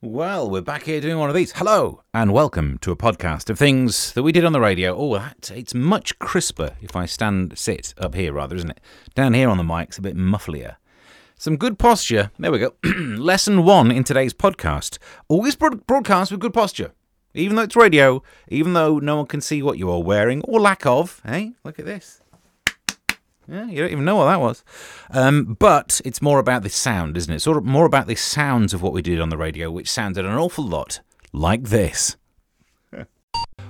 [0.00, 1.50] Well, we're back here doing one of these.
[1.56, 4.94] Hello, and welcome to a podcast of things that we did on the radio.
[4.96, 8.80] Oh, that, it's much crisper if I stand, sit up here rather, isn't it?
[9.16, 10.76] Down here on the mic's a bit mufflier.
[11.34, 12.30] Some good posture.
[12.38, 12.74] There we go.
[12.84, 14.98] Lesson one in today's podcast.
[15.26, 16.92] Always broad- broadcast with good posture.
[17.34, 20.60] Even though it's radio, even though no one can see what you are wearing or
[20.60, 21.20] lack of.
[21.26, 22.20] Hey, look at this.
[23.50, 24.62] Yeah, you don't even know what that was.
[25.10, 27.40] Um, but it's more about the sound, isn't it?
[27.40, 30.26] Sort of more about the sounds of what we did on the radio, which sounded
[30.26, 31.00] an awful lot
[31.32, 32.16] like this.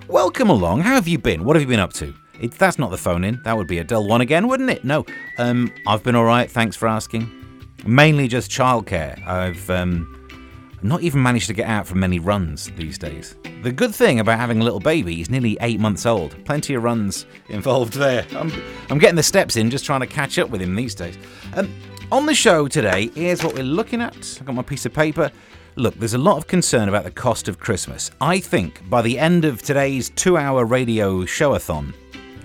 [0.08, 0.80] Welcome along.
[0.80, 1.44] How have you been?
[1.44, 2.12] What have you been up to?
[2.40, 3.40] It, that's not the phone in.
[3.44, 4.84] That would be a dull one again, wouldn't it?
[4.84, 5.06] No.
[5.38, 6.50] Um, I've been all right.
[6.50, 7.30] Thanks for asking.
[7.86, 9.24] Mainly just childcare.
[9.26, 10.17] I've um,
[10.82, 13.36] not even managed to get out for many runs these days.
[13.62, 16.42] The good thing about having a little baby, he's nearly eight months old.
[16.44, 18.26] Plenty of runs involved there.
[18.32, 18.52] I'm,
[18.90, 21.18] I'm getting the steps in, just trying to catch up with him these days.
[21.54, 21.72] Um,
[22.10, 24.16] on the show today, here's what we're looking at.
[24.40, 25.30] I've got my piece of paper.
[25.76, 28.10] Look, there's a lot of concern about the cost of Christmas.
[28.20, 31.94] I think by the end of today's two hour radio showathon,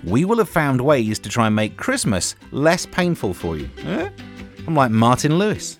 [0.04, 3.70] we will have found ways to try and make Christmas less painful for you.
[3.78, 4.10] Eh?
[4.66, 5.78] I'm like Martin Lewis,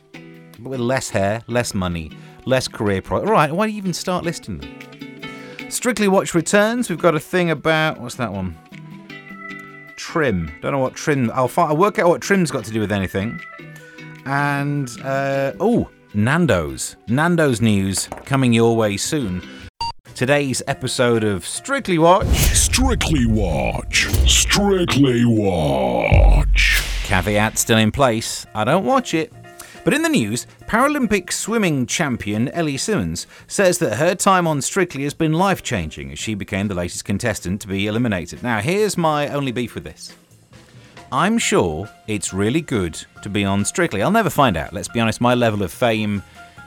[0.58, 2.10] but with less hair, less money,
[2.46, 3.22] less career pro.
[3.22, 5.70] Right, why do you even start listing them?
[5.70, 6.88] Strictly Watch returns.
[6.88, 8.56] We've got a thing about what's that one?
[9.96, 10.52] Trim.
[10.60, 11.30] Don't know what trim.
[11.34, 13.40] I'll, find, I'll work out what trim's got to do with anything.
[14.26, 16.96] And uh, oh, Nando's.
[17.08, 19.42] Nando's news coming your way soon.
[20.14, 22.26] Today's episode of Strictly Watch.
[22.26, 24.06] Strictly watch.
[24.28, 26.82] Strictly watch.
[27.02, 28.46] Caveat still in place.
[28.54, 29.32] I don't watch it.
[29.84, 35.02] But in the news, Paralympic swimming champion Ellie Simmonds says that her time on Strictly
[35.02, 38.42] has been life changing as she became the latest contestant to be eliminated.
[38.42, 40.14] Now, here's my only beef with this.
[41.12, 44.02] I'm sure it's really good to be on Strictly.
[44.02, 44.72] I'll never find out.
[44.72, 46.22] Let's be honest, my level of fame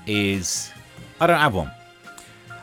[0.06, 0.72] is.
[1.20, 1.72] I don't have one.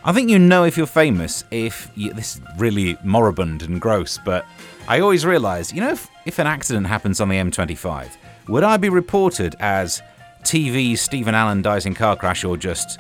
[0.04, 4.20] I think you know if you're famous if you, this is really moribund and gross,
[4.24, 4.46] but
[4.86, 8.10] I always realise, you know, if, if an accident happens on the M25,
[8.48, 10.02] would I be reported as
[10.44, 12.98] TV Stephen Allen dies in car crash or just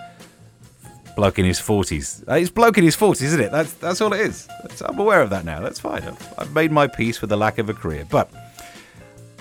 [1.16, 2.26] bloke in his 40s?
[2.28, 3.52] Uh, It's bloke in his 40s, isn't it?
[3.52, 4.48] That's that's all it is.
[4.62, 5.60] That's, I'm aware of that now.
[5.60, 6.02] That's fine.
[6.02, 8.30] I've, I've made my peace with the lack of a career, but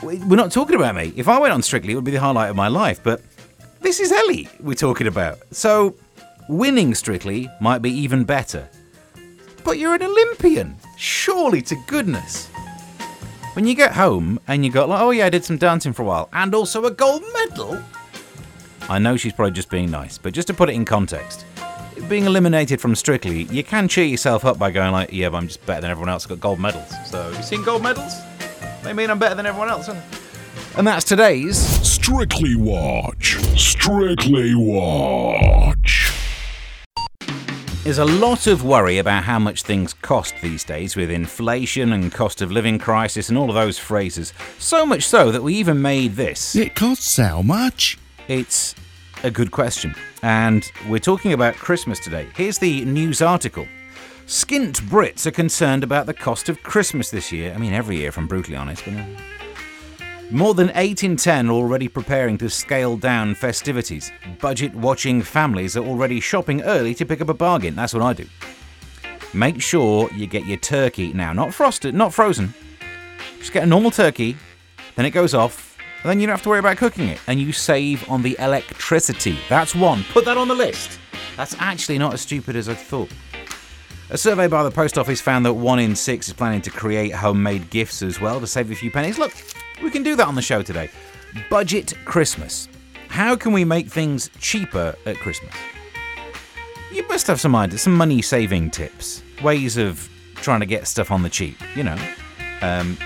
[0.01, 1.13] we're not talking about me.
[1.15, 3.01] If I went on Strictly, it would be the highlight of my life.
[3.01, 3.21] But
[3.81, 5.39] this is Ellie we're talking about.
[5.51, 5.95] So
[6.49, 8.67] winning Strictly might be even better.
[9.63, 10.75] But you're an Olympian.
[10.97, 12.49] Surely to goodness.
[13.53, 16.01] When you get home and you got like, oh yeah, I did some dancing for
[16.01, 17.79] a while, and also a gold medal.
[18.89, 21.45] I know she's probably just being nice, but just to put it in context,
[22.09, 25.47] being eliminated from Strictly, you can cheer yourself up by going like, yeah, but I'm
[25.47, 26.25] just better than everyone else.
[26.25, 26.91] I've got gold medals.
[27.05, 28.13] So you seen gold medals?
[28.83, 29.87] They mean I'm better than everyone else.
[30.75, 33.37] And that's today's Strictly watch.
[33.55, 35.92] Strictly watch.
[37.83, 42.13] There's a lot of worry about how much things cost these days with inflation and
[42.13, 44.31] cost of living crisis and all of those phrases.
[44.57, 46.55] So much so that we even made this.
[46.55, 47.97] It costs how much?
[48.29, 48.73] It's
[49.23, 49.95] a good question.
[50.21, 52.29] And we're talking about Christmas today.
[52.37, 53.67] Here's the news article.
[54.27, 57.53] Skint Brits are concerned about the cost of Christmas this year.
[57.53, 58.85] I mean, every year, if I'm brutally honest.
[58.85, 58.93] But
[60.33, 64.11] more than 8 in 10 are already preparing to scale down festivities.
[64.41, 67.75] Budget watching families are already shopping early to pick up a bargain.
[67.75, 68.25] That's what I do.
[69.35, 72.53] Make sure you get your turkey now, not frosted, not frozen.
[73.37, 74.35] Just get a normal turkey,
[74.95, 77.39] then it goes off, and then you don't have to worry about cooking it, and
[77.39, 79.37] you save on the electricity.
[79.49, 80.03] That's one.
[80.13, 80.99] Put that on the list.
[81.37, 83.09] That's actually not as stupid as I thought.
[84.09, 87.13] A survey by the post office found that one in six is planning to create
[87.13, 89.17] homemade gifts as well to save a few pennies.
[89.17, 89.33] Look,
[89.83, 90.89] we can do that on the show today.
[91.49, 92.69] Budget Christmas.
[93.09, 95.53] How can we make things cheaper at Christmas?
[96.91, 101.11] You must have some ideas, some money saving tips, ways of trying to get stuff
[101.11, 101.97] on the cheap, you know.
[102.61, 102.97] Um,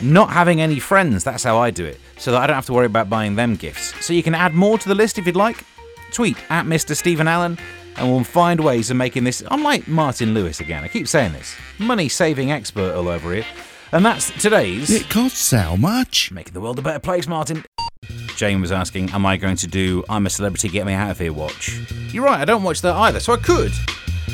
[0.00, 2.72] not having any friends, that's how I do it, so that I don't have to
[2.72, 3.94] worry about buying them gifts.
[4.04, 5.64] So you can add more to the list if you'd like.
[6.12, 6.96] Tweet at Mr.
[6.96, 7.58] Stephen Allen,
[7.96, 9.42] and we'll find ways of making this.
[9.50, 11.54] I'm like Martin Lewis again, I keep saying this.
[11.78, 13.46] Money saving expert all over here.
[13.94, 14.88] And that's today's.
[14.90, 16.32] It costs how much?
[16.32, 17.62] Making the world a better place, Martin.
[18.36, 21.18] Jane was asking, Am I going to do I'm a Celebrity, Get Me Out of
[21.18, 21.78] Here watch?
[22.10, 23.70] You're right, I don't watch that either, so I could.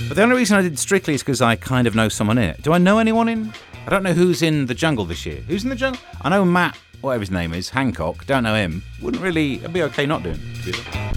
[0.06, 2.44] But the only reason I did Strictly is because I kind of know someone in
[2.50, 2.62] it.
[2.62, 3.52] Do I know anyone in?
[3.84, 5.40] I don't know who's in the jungle this year.
[5.48, 6.00] Who's in the jungle?
[6.22, 8.26] I know Matt, whatever his name is, Hancock.
[8.26, 8.84] Don't know him.
[9.02, 9.54] Wouldn't really.
[9.54, 10.38] It'd be okay not doing.
[10.38, 11.12] to be fair.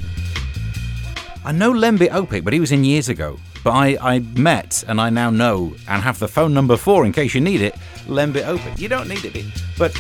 [1.45, 3.38] I know Lembit Opik, but he was in years ago.
[3.63, 7.12] But I, I met and I now know and have the phone number for, in
[7.12, 7.75] case you need it,
[8.08, 8.80] Lembit Opik.
[8.80, 9.46] You don't need it,
[9.78, 9.96] but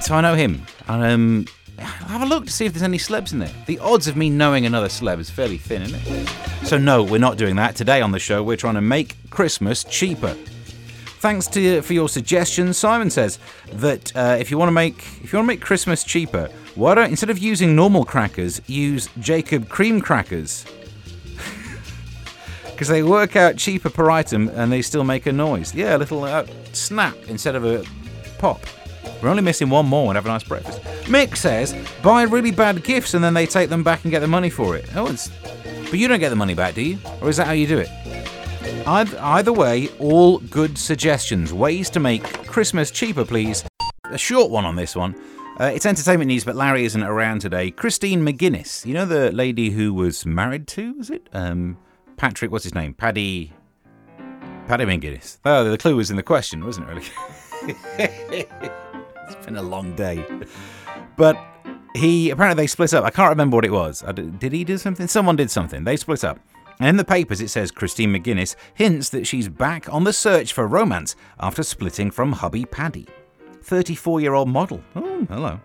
[0.00, 0.62] so I know him.
[0.88, 1.46] And, um,
[1.82, 3.50] have a look to see if there's any celebs in there.
[3.66, 6.28] The odds of me knowing another celeb is fairly thin, isn't it?
[6.64, 8.42] So no, we're not doing that today on the show.
[8.42, 10.36] We're trying to make Christmas cheaper.
[11.18, 12.76] Thanks to for your suggestions.
[12.76, 13.38] Simon says
[13.74, 16.94] that uh, if you want to make if you want to make Christmas cheaper, why
[16.94, 20.64] don't instead of using normal crackers, use Jacob cream crackers?
[22.72, 25.74] Because they work out cheaper per item and they still make a noise.
[25.74, 27.84] Yeah, a little uh, snap instead of a
[28.38, 28.60] pop.
[29.22, 30.82] We're only missing one more and have a nice breakfast.
[31.04, 34.26] Mick says buy really bad gifts and then they take them back and get the
[34.26, 34.84] money for it.
[34.96, 35.30] Oh, it's,
[35.90, 36.98] but you don't get the money back, do you?
[37.20, 37.88] Or is that how you do it?
[38.86, 41.52] Either, either way, all good suggestions.
[41.52, 43.64] Ways to make Christmas cheaper, please.
[44.04, 45.14] A short one on this one.
[45.60, 47.70] Uh, it's entertainment news, but Larry isn't around today.
[47.70, 51.28] Christine McGuinness, you know the lady who was married to, was it?
[51.32, 51.76] Um,
[52.22, 52.94] Patrick, what's his name?
[52.94, 53.52] Paddy.
[54.68, 55.38] Paddy McGuinness.
[55.44, 57.10] Oh, the clue was in the question, wasn't it,
[57.64, 57.74] really?
[59.28, 60.24] it's been a long day.
[61.16, 61.36] But
[61.96, 63.02] he, apparently, they split up.
[63.02, 64.04] I can't remember what it was.
[64.38, 65.08] Did he do something?
[65.08, 65.82] Someone did something.
[65.82, 66.38] They split up.
[66.78, 70.52] And in the papers, it says Christine McGuinness hints that she's back on the search
[70.52, 73.08] for romance after splitting from hubby Paddy.
[73.64, 74.80] 34 year old model.
[74.94, 75.60] Oh, hello.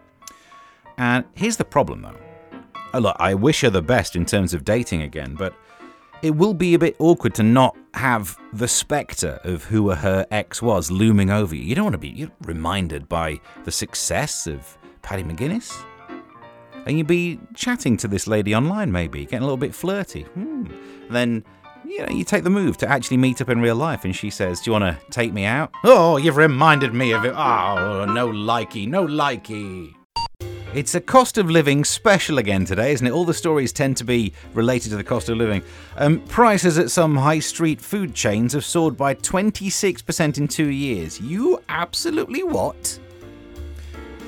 [0.98, 3.00] And here's the problem, though.
[3.00, 5.54] Look, I wish her the best in terms of dating again, but
[6.22, 10.62] it will be a bit awkward to not have the spectre of who her ex
[10.62, 11.64] was looming over you.
[11.64, 15.84] You don't want to be reminded by the success of Paddy McGuinness.
[16.86, 20.22] And you'd be chatting to this lady online, maybe, getting a little bit flirty.
[20.24, 20.68] Hmm.
[21.10, 21.44] Then
[21.86, 24.30] you know, you take the move to actually meet up in real life, and she
[24.30, 27.34] says, "Do you want to take me out?" Oh, you've reminded me of it.
[27.36, 29.94] Oh, no likey, no likey.
[30.78, 33.10] It's a cost of living special again today, isn't it?
[33.10, 35.64] All the stories tend to be related to the cost of living.
[35.96, 41.20] Um, prices at some high street food chains have soared by 26% in two years.
[41.20, 43.00] You absolutely what?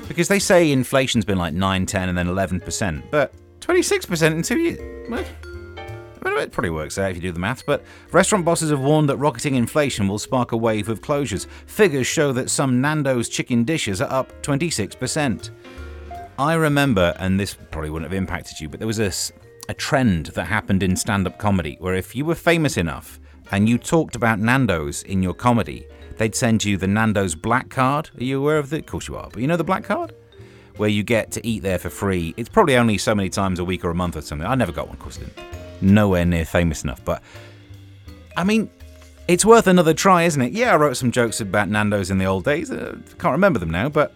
[0.08, 4.58] Because they say inflation's been like 9, 10, and then 11%, but 26% in two
[4.58, 5.08] years?
[5.08, 5.24] What?
[6.42, 9.18] it probably works out if you do the maths, but restaurant bosses have warned that
[9.18, 11.46] rocketing inflation will spark a wave of closures.
[11.66, 15.50] Figures show that some Nando's chicken dishes are up 26%.
[16.40, 19.12] I remember, and this probably wouldn't have impacted you, but there was a,
[19.68, 23.20] a trend that happened in stand up comedy where if you were famous enough
[23.50, 28.08] and you talked about Nando's in your comedy, they'd send you the Nando's black card.
[28.18, 28.80] Are you aware of that?
[28.80, 30.14] Of course you are, but you know the black card?
[30.78, 32.32] Where you get to eat there for free.
[32.38, 34.48] It's probably only so many times a week or a month or something.
[34.48, 35.36] I never got one, of course I didn't
[35.82, 37.04] nowhere near famous enough.
[37.04, 37.22] But
[38.34, 38.70] I mean,
[39.28, 40.52] it's worth another try, isn't it?
[40.52, 42.70] Yeah, I wrote some jokes about Nando's in the old days.
[42.70, 44.14] Uh, can't remember them now, but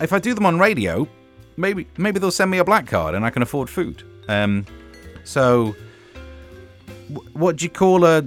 [0.00, 1.08] if I do them on radio,
[1.56, 4.02] maybe maybe they'll send me a black card and I can afford food.
[4.28, 4.66] Um,
[5.24, 5.74] so,
[7.12, 8.24] w- what do you call a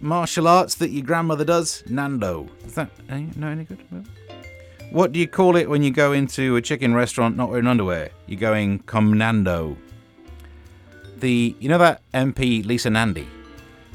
[0.00, 1.82] martial arts that your grandmother does?
[1.88, 2.48] Nando.
[2.64, 3.78] Is that any, no any good?
[4.90, 8.10] What do you call it when you go into a chicken restaurant not wearing underwear?
[8.26, 9.76] You're going comnando
[11.16, 13.26] the you know that MP Lisa Nandy,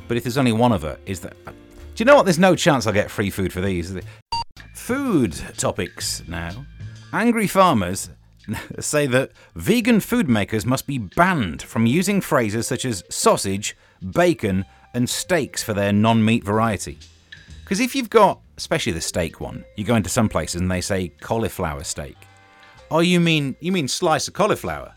[0.07, 1.35] but if there's only one of her, is that?
[1.45, 1.53] Do
[1.97, 2.23] you know what?
[2.23, 3.95] There's no chance I'll get free food for these.
[4.73, 6.65] Food topics now.
[7.13, 8.09] Angry farmers
[8.79, 13.75] say that vegan food makers must be banned from using phrases such as sausage,
[14.11, 16.97] bacon, and steaks for their non-meat variety.
[17.63, 20.81] Because if you've got, especially the steak one, you go into some places and they
[20.81, 22.15] say cauliflower steak.
[22.89, 24.93] Oh, you mean you mean slice of cauliflower?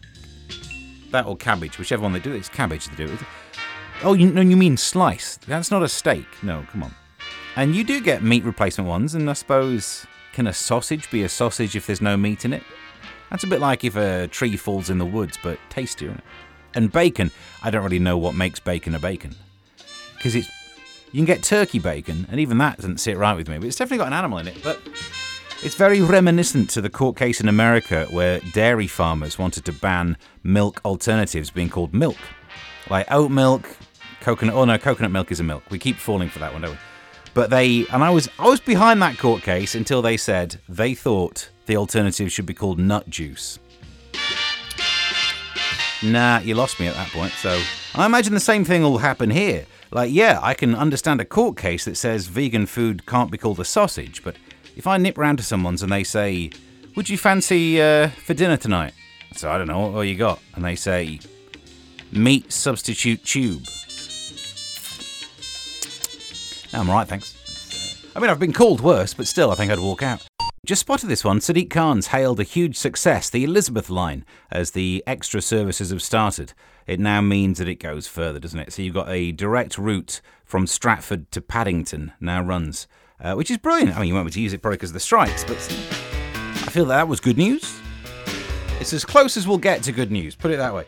[1.10, 2.32] that or cabbage, whichever one they do.
[2.32, 3.20] It's cabbage they do it.
[4.02, 5.36] Oh, you, no, you mean slice?
[5.46, 6.26] That's not a steak.
[6.42, 6.94] No, come on.
[7.56, 11.28] And you do get meat replacement ones, and I suppose can a sausage be a
[11.28, 12.62] sausage if there's no meat in it?
[13.30, 16.20] That's a bit like if a tree falls in the woods, but tastier.
[16.74, 17.30] And bacon,
[17.62, 19.34] I don't really know what makes bacon a bacon,
[20.16, 20.48] because it's
[21.12, 23.58] you can get turkey bacon, and even that doesn't sit right with me.
[23.58, 24.62] But it's definitely got an animal in it.
[24.62, 24.80] But
[25.62, 30.16] it's very reminiscent to the court case in America where dairy farmers wanted to ban
[30.44, 32.16] milk alternatives being called milk.
[32.88, 33.76] Like oat milk,
[34.20, 34.54] coconut.
[34.54, 35.64] Oh no, coconut milk is a milk.
[35.70, 36.78] We keep falling for that one, don't we?
[37.34, 40.94] But they and I was I was behind that court case until they said they
[40.94, 43.60] thought the alternative should be called nut juice.
[46.02, 47.30] Nah, you lost me at that point.
[47.32, 47.62] So
[47.94, 49.66] I imagine the same thing will happen here.
[49.92, 53.60] Like, yeah, I can understand a court case that says vegan food can't be called
[53.60, 54.34] a sausage, but
[54.76, 56.50] if I nip round to someone's and they say,
[56.96, 58.92] Would you fancy uh, for dinner tonight?
[59.36, 60.40] So I don't know, what you got?
[60.56, 61.20] And they say,
[62.10, 63.62] Meat substitute tube.
[66.72, 67.36] I'm right, thanks.
[68.16, 70.29] I mean, I've been called worse, but still, I think I'd walk out.
[70.70, 71.40] Just spotted this one.
[71.40, 76.52] Sadiq Khan's hailed a huge success, the Elizabeth line, as the extra services have started.
[76.86, 78.72] It now means that it goes further, doesn't it?
[78.72, 82.86] So you've got a direct route from Stratford to Paddington now runs
[83.20, 83.96] uh, which is brilliant.
[83.96, 85.56] I mean, you won't be able to use it probably because of the strikes, but
[85.56, 87.80] I feel that, that was good news.
[88.78, 90.84] It's as close as we'll get to good news, put it that way.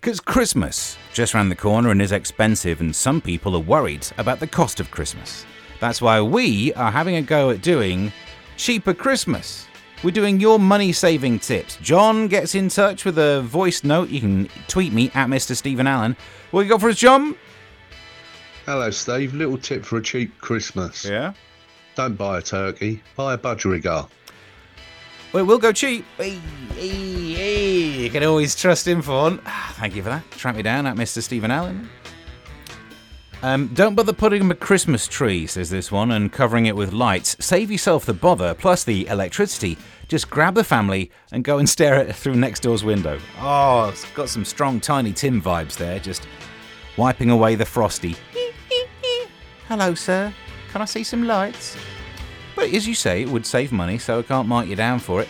[0.00, 4.40] Because Christmas just round the corner and is expensive, and some people are worried about
[4.40, 5.44] the cost of Christmas.
[5.78, 8.14] That's why we are having a go at doing
[8.56, 9.66] cheaper Christmas.
[10.02, 11.76] We're doing your money saving tips.
[11.76, 14.08] John gets in touch with a voice note.
[14.10, 15.56] You can tweet me at Mr.
[15.56, 16.16] Stephen Allen.
[16.50, 17.34] What you got for us, John?
[18.66, 19.32] Hello, Steve.
[19.32, 21.04] Little tip for a cheap Christmas.
[21.04, 21.32] Yeah.
[21.94, 24.08] Don't buy a turkey, buy a budgerigar.
[25.32, 26.04] Well, it will go cheap.
[26.18, 26.38] Hey,
[26.74, 28.02] hey, hey.
[28.04, 29.40] You can always trust him for one.
[29.46, 30.30] Ah, Thank you for that.
[30.32, 31.22] Track me down at Mr.
[31.22, 31.88] Stephen Allen.
[33.42, 36.92] Um, don't bother putting up a Christmas tree, says this one, and covering it with
[36.92, 37.36] lights.
[37.38, 39.76] Save yourself the bother, plus the electricity.
[40.08, 43.18] Just grab the family and go and stare at it through next door's window.
[43.40, 46.26] Oh, it's got some strong Tiny Tim vibes there, just
[46.96, 48.16] wiping away the frosty.
[49.68, 50.32] Hello, sir.
[50.70, 51.76] Can I see some lights?
[52.54, 55.20] But as you say, it would save money, so I can't mark you down for
[55.20, 55.28] it.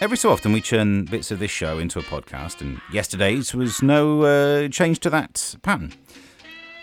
[0.00, 3.82] Every so often, we churn bits of this show into a podcast, and yesterday's was
[3.82, 5.92] no uh, change to that pattern.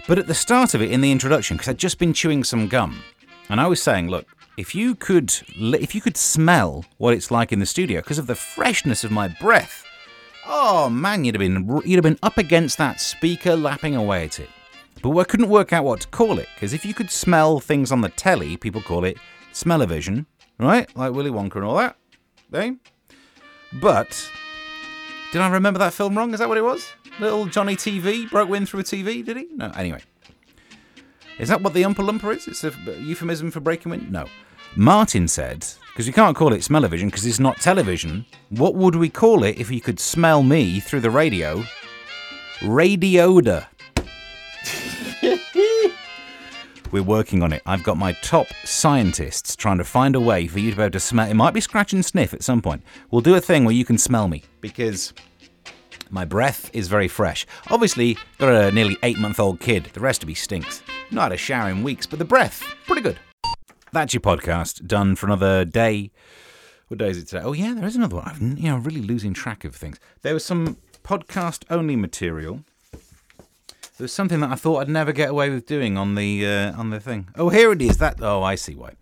[0.08, 2.68] But at the start of it, in the introduction, because I'd just been chewing some
[2.68, 3.02] gum,
[3.50, 4.26] and I was saying, look,
[4.58, 8.28] if you could, if you could smell what it's like in the studio because of
[8.28, 9.84] the freshness of my breath,
[10.48, 14.40] oh man, you'd have been you'd have been up against that speaker, lapping away at
[14.40, 14.50] it.
[15.04, 17.92] But I couldn't work out what to call it because if you could smell things
[17.92, 19.18] on the telly, people call it
[19.52, 20.26] smell-o-vision,
[20.58, 20.94] right?
[20.96, 21.98] Like Willy Wonka and all that.
[22.54, 22.74] Eh?
[23.74, 24.32] But
[25.32, 26.34] did I remember that film wrong?
[26.34, 26.94] Is that what it was?
[27.20, 29.48] Little Johnny TV broke wind through a TV, did he?
[29.56, 29.72] No.
[29.76, 30.02] Anyway,
[31.40, 32.48] is that what the Oompa Loompa is?
[32.48, 34.12] It's a euphemism for breaking wind?
[34.12, 34.28] No.
[34.76, 38.26] Martin said, because we can't call it smell-o-vision because it's not television.
[38.50, 41.64] What would we call it if you could smell me through the radio?
[42.60, 43.66] Radioda.
[46.92, 47.64] We're working on it.
[47.66, 50.92] I've got my top scientists trying to find a way for you to be able
[50.92, 51.30] to smell.
[51.30, 52.84] It might be scratch and sniff at some point.
[53.10, 55.14] We'll do a thing where you can smell me because
[56.12, 57.46] my breath is very fresh.
[57.70, 59.90] Obviously, got a nearly eight month old kid.
[59.94, 60.82] The rest of me stinks.
[61.12, 63.20] Not had a shower in weeks, but the breath, pretty good.
[63.92, 66.12] That's your podcast done for another day.
[66.88, 67.44] What day is it today?
[67.44, 68.28] Oh yeah, there is another one.
[68.28, 70.00] I'm you know really losing track of things.
[70.22, 72.64] There was some podcast only material.
[72.92, 76.80] There was something that I thought I'd never get away with doing on the uh,
[76.80, 77.30] on the thing.
[77.36, 77.98] Oh, here it is.
[77.98, 78.94] That oh, I see why.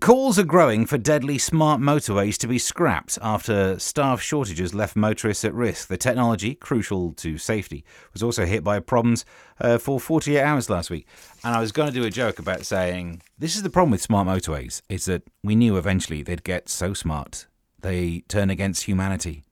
[0.00, 5.44] Calls are growing for deadly smart motorways to be scrapped after staff shortages left motorists
[5.44, 5.88] at risk.
[5.88, 9.26] The technology, crucial to safety, was also hit by problems
[9.60, 11.06] uh, for 48 hours last week.
[11.44, 14.00] And I was going to do a joke about saying this is the problem with
[14.00, 17.46] smart motorways: is that we knew eventually they'd get so smart
[17.82, 19.42] they turn against humanity.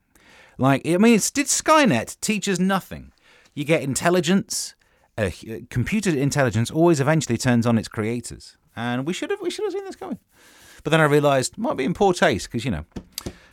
[0.56, 3.12] Like, I mean, did Skynet teach us nothing?
[3.54, 4.74] You get intelligence.
[5.18, 5.30] Uh,
[5.68, 9.72] computer intelligence always eventually turns on its creators, and we should have we should have
[9.72, 10.18] seen this coming.
[10.84, 12.84] But then I realised might be in poor taste because you know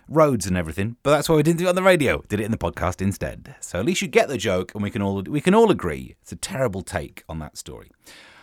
[0.08, 0.98] roads and everything.
[1.02, 2.22] But that's why we didn't do it on the radio.
[2.28, 3.56] Did it in the podcast instead.
[3.60, 6.16] So at least you get the joke, and we can all we can all agree
[6.22, 7.90] it's a terrible take on that story.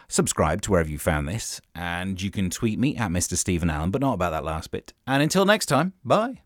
[0.09, 3.35] Subscribe to wherever you found this, and you can tweet me at Mr.
[3.35, 4.93] Stephen Allen, but not about that last bit.
[5.07, 6.43] And until next time, bye.